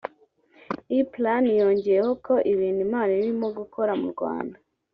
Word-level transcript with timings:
E 0.99 0.99
Plan 1.11 1.43
yongeyeho 1.61 2.11
ko 2.25 2.33
ibintu 2.53 2.79
Imana 2.87 3.11
irimo 3.19 3.47
gukora 3.57 3.91
mu 3.99 4.07
Rwanda 4.13 4.57